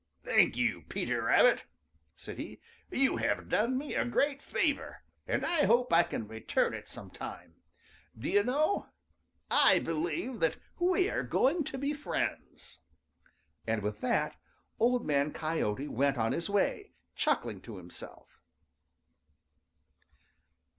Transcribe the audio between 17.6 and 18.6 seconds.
to himself.